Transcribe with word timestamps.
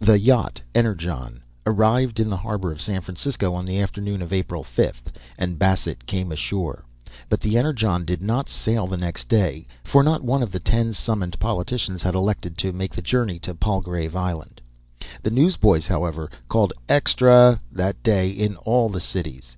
The 0.00 0.18
yacht 0.18 0.60
Energon 0.74 1.42
arrived 1.64 2.20
in 2.20 2.28
the 2.28 2.36
harbour 2.36 2.70
of 2.72 2.82
San 2.82 3.00
Francisco 3.00 3.54
on 3.54 3.64
the 3.64 3.80
afternoon 3.80 4.20
of 4.20 4.30
April 4.30 4.62
5, 4.62 5.02
and 5.38 5.58
Bassett 5.58 6.04
came 6.04 6.30
ashore. 6.30 6.84
But 7.30 7.40
the 7.40 7.56
Energon 7.56 8.04
did 8.04 8.20
not 8.20 8.50
sail 8.50 8.86
next 8.86 9.28
day, 9.28 9.66
for 9.82 10.02
not 10.02 10.22
one 10.22 10.42
of 10.42 10.50
the 10.52 10.60
ten 10.60 10.92
summoned 10.92 11.38
politicians 11.40 12.02
had 12.02 12.14
elected 12.14 12.58
to 12.58 12.74
make 12.74 12.92
the 12.92 13.00
journey 13.00 13.38
to 13.38 13.54
Palgrave 13.54 14.14
Island. 14.14 14.60
The 15.22 15.30
newsboys, 15.30 15.86
however, 15.86 16.28
called 16.50 16.74
"Extra" 16.86 17.62
that 17.72 18.02
day 18.02 18.28
in 18.28 18.56
all 18.56 18.90
the 18.90 19.00
cities. 19.00 19.50